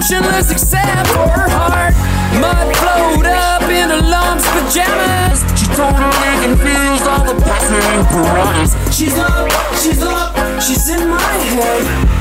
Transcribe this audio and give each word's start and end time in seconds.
motionless 0.00 0.50
except 0.50 1.08
for 1.08 1.28
her 1.28 1.48
heart. 1.50 1.92
Mud 2.40 2.74
flowed 2.76 3.26
up 3.26 3.62
into 3.64 4.00
Lump's 4.08 4.48
pajamas. 4.48 5.44
She 5.60 5.66
totally 5.76 6.32
confused 6.40 7.04
all 7.06 7.22
the 7.28 7.36
passing 7.44 8.06
piranhas. 8.08 8.96
She's 8.96 9.18
up, 9.18 9.50
she's 9.76 10.02
up, 10.02 10.62
she's 10.62 10.88
in 10.88 11.06
my 11.06 11.20
head. 11.20 12.19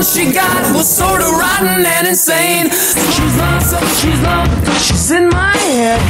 One 0.00 0.06
she 0.06 0.32
got 0.32 0.74
was 0.74 0.88
sort 0.88 1.20
of 1.20 1.30
rotten 1.30 1.84
and 1.84 2.06
insane. 2.06 2.70
She's 2.70 3.36
lost, 3.36 4.00
she's 4.00 4.20
lost, 4.22 4.86
she's 4.86 5.10
in 5.10 5.28
my 5.28 5.56
head. 5.56 6.00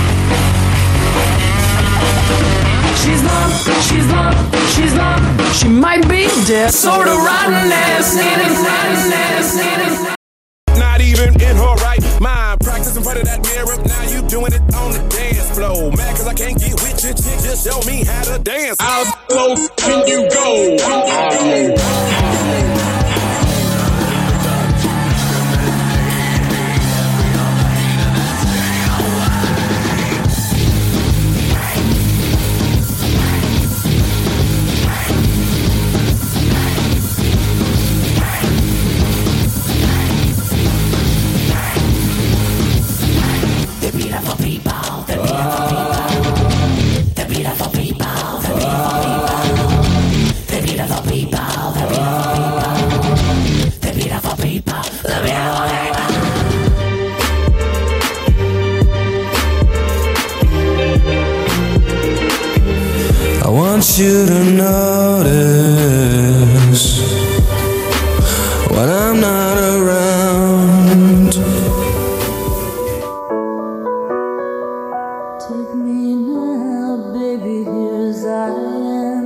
She's 3.03 3.23
lost, 3.25 3.89
she's 3.89 4.07
lost, 4.13 4.77
she's 4.77 4.95
lost, 4.95 5.61
she 5.61 5.69
might 5.69 6.09
be 6.09 6.29
dead. 6.47 6.71
Sort 6.73 7.09
of 7.09 7.17
rotten 7.17 7.55
and 7.55 7.99
insane. 7.99 8.41
Not 10.79 11.01
even 11.01 11.35
in 11.41 11.57
her 11.57 11.75
right 11.83 12.03
mind. 12.21 12.61
Practice 12.61 12.97
in 12.97 13.03
front 13.03 13.19
of 13.19 13.25
that 13.25 13.43
mirror. 13.43 13.77
Now 13.87 14.05
you 14.13 14.23
doing 14.29 14.53
it 14.53 14.63
on 14.75 14.93
the 14.93 15.03
dance 15.09 15.51
floor. 15.57 15.91
Mad 15.97 16.17
cause 16.17 16.29
I 16.29 16.35
can't 16.35 16.59
get 16.59 16.75
with 16.75 17.03
you. 17.03 17.15
Chick, 17.15 17.43
just 17.43 17.67
show 17.67 17.81
me 17.91 18.05
how 18.05 18.23
to 18.23 18.39
dance. 18.43 18.77
How 18.81 19.03
low 19.31 19.57
can 19.77 20.07
you 20.07 20.29
go? 20.31 20.77
Can 20.79 21.71
you 21.71 21.77
go? 21.77 23.00
You 64.01 64.25
to 64.25 64.45
notice 64.53 65.81
when 68.71 68.89
I'm 68.89 69.21
not 69.21 69.59
around. 69.59 71.33
Take 75.47 75.75
me 75.75 76.17
now, 76.17 77.13
baby, 77.13 77.65
here 77.65 78.09
as 78.09 78.25
I 78.25 78.49
am. 78.49 79.25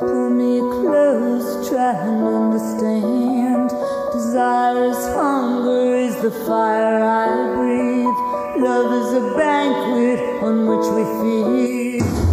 Pull 0.00 0.30
me 0.30 0.60
close, 0.60 1.68
try 1.70 1.94
and 1.94 2.22
understand. 2.22 3.70
Desire 4.12 4.84
is 4.84 5.02
hunger, 5.16 5.96
is 5.96 6.16
the 6.20 6.30
fire 6.30 7.02
I 7.02 7.54
breathe. 7.56 8.18
Love 8.62 8.92
is 9.00 9.14
a 9.14 9.24
banquet 9.38 10.20
on 10.42 10.66
which 10.66 10.88
we 10.94 11.04
feed. 11.20 12.29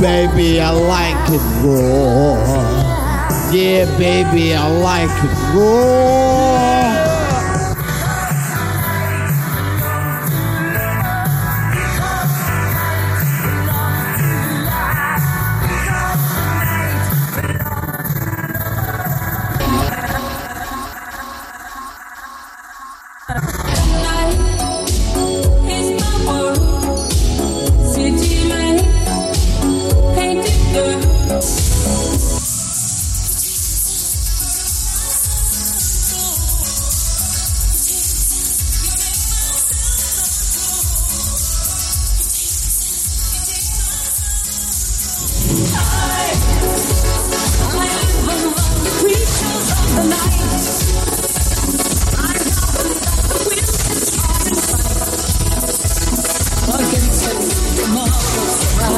Baby, 0.00 0.60
I 0.60 0.70
like 0.70 1.30
it 1.30 1.40
raw. 1.64 2.38
Yeah, 3.52 3.84
baby, 3.98 4.54
I 4.54 4.66
like 4.68 5.10
it 5.24 5.54
raw. 5.54 7.03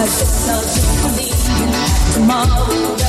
I 0.06 0.08
just 0.08 0.46
me 1.16 1.32
tomorrow. 2.12 3.05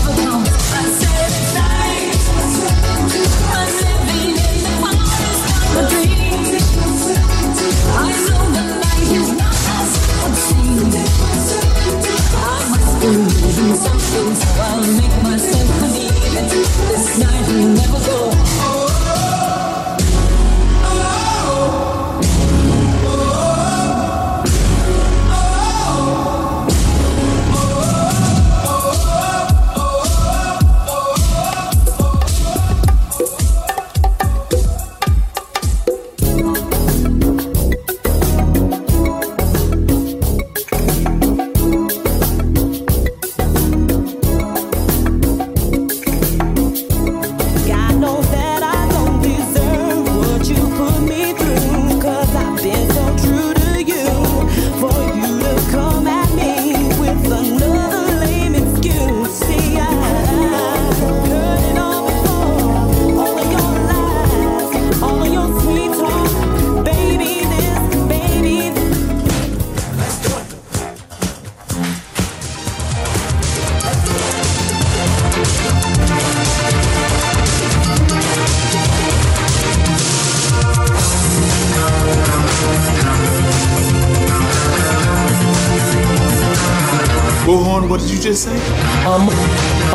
Bullhorn, 87.48 87.88
what 87.90 88.02
did 88.02 88.10
you 88.10 88.20
just 88.20 88.44
say? 88.44 88.58
Um, 89.06 89.30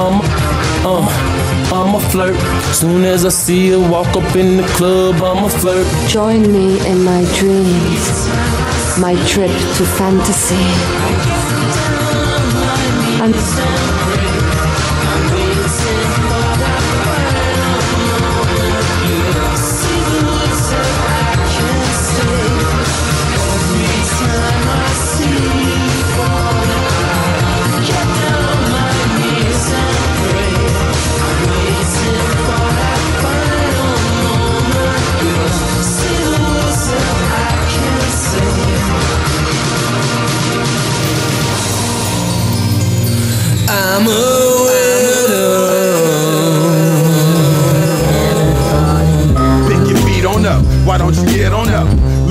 um, 0.00 0.22
um, 0.87 1.04
I'm 1.70 1.94
a 1.94 2.00
flirt. 2.00 2.34
Soon 2.75 3.04
as 3.04 3.26
I 3.26 3.28
see 3.28 3.69
her 3.72 3.78
walk 3.78 4.16
up 4.16 4.34
in 4.37 4.56
the 4.56 4.66
club, 4.69 5.16
I'm 5.16 5.44
a 5.44 5.50
flirt. 5.50 5.87
Join 6.08 6.50
me 6.50 6.81
in 6.88 7.04
my 7.04 7.22
dreams, 7.37 8.26
my 8.99 9.14
trip 9.28 9.50
to 9.76 9.84
fantasy. 9.84 10.64
And 13.20 13.34
I'm 13.34 14.12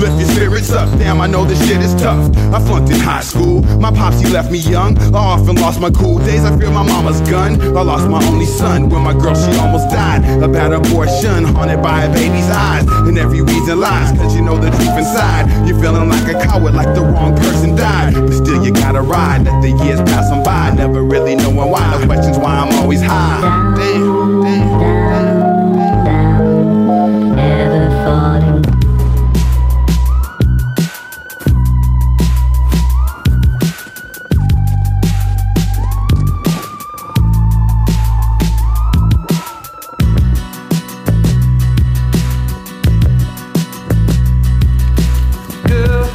Lift 0.02 0.18
your 0.18 0.28
spirits 0.30 0.72
up, 0.72 0.88
damn, 0.98 1.20
I 1.20 1.28
know 1.28 1.44
this 1.44 1.64
shit 1.64 1.80
is 1.80 1.94
tough. 1.94 2.36
I 2.52 2.58
flunked 2.58 2.90
in 2.90 2.98
high 2.98 3.20
school, 3.20 3.62
my 3.78 3.92
pops, 3.92 4.18
he 4.18 4.26
left 4.26 4.50
me 4.50 4.58
young. 4.58 4.98
I 5.14 5.18
often 5.18 5.54
lost 5.54 5.80
my 5.80 5.92
cool 5.92 6.18
days, 6.18 6.44
I 6.44 6.58
fear 6.58 6.70
my 6.70 6.82
mama's 6.82 7.20
gun. 7.20 7.60
I 7.60 7.82
lost 7.82 8.08
my 8.10 8.20
only 8.26 8.46
son 8.46 8.88
when 8.88 9.02
my 9.02 9.12
girl, 9.12 9.36
she 9.36 9.56
almost 9.60 9.90
died. 9.90 10.24
A 10.42 10.48
bad 10.48 10.72
abortion, 10.72 11.44
haunted 11.44 11.80
by 11.84 12.02
a 12.02 12.12
baby's 12.12 12.50
eyes. 12.50 12.84
And 13.06 13.16
every 13.16 13.42
reason 13.42 13.78
lies, 13.78 14.10
cause 14.18 14.34
you 14.34 14.42
know 14.42 14.58
the 14.58 14.70
truth 14.70 14.98
inside. 14.98 15.68
You're 15.68 15.78
feeling 15.80 16.08
like 16.08 16.26
a 16.26 16.34
coward, 16.50 16.74
like 16.74 16.92
the 16.96 17.02
wrong 17.02 17.36
person 17.36 17.76
died. 17.76 18.14
But 18.14 18.32
still, 18.32 18.64
you 18.64 18.72
gotta 18.72 19.02
ride, 19.02 19.44
let 19.44 19.62
the 19.62 19.70
years 19.84 20.00
pass 20.00 20.32
on 20.32 20.42
by. 20.42 20.74
Never 20.74 21.04
really 21.04 21.36
knowing 21.36 21.70
why, 21.70 21.96
no 21.96 22.04
questions 22.06 22.38
why 22.38 22.58
I'm 22.58 22.74
always 22.80 23.02
high. 23.02 23.76
Damn, 23.76 24.42
damn. 24.42 25.01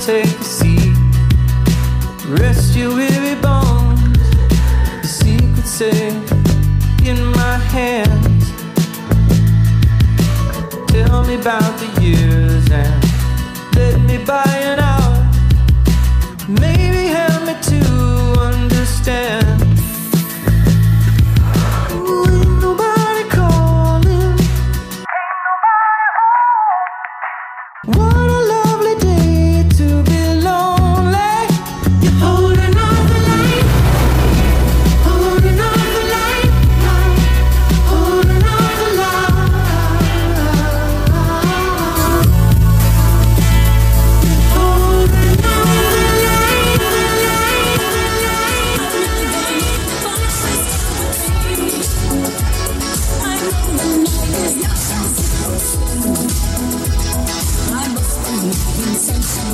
Take 0.07 0.39
a 0.39 0.43
seat. 0.45 0.95
Rest 2.29 2.77
your 2.77 2.95
weary 2.95 3.35
bones. 3.41 4.17
The 5.01 5.07
secret 5.07 5.67
safe 5.67 6.31
in 7.05 7.21
my 7.31 7.57
hands. 7.75 8.45
Tell 10.93 11.25
me 11.25 11.35
about 11.35 11.73
the 11.81 12.01
years 12.01 12.71
and 12.71 13.06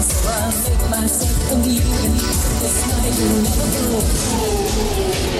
So 0.03 0.29
I 0.29 0.51
make 0.67 0.89
myself 0.89 1.49
believe 1.49 1.85
in. 1.85 2.11
This 2.59 2.87
night 2.89 3.15
will 3.19 3.41
never 3.43 5.27
go. 5.29 5.32